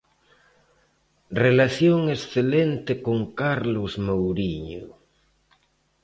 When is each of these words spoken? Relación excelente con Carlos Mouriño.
Relación 1.45 2.01
excelente 2.09 2.91
con 3.05 3.17
Carlos 3.41 3.91
Mouriño. 4.05 4.85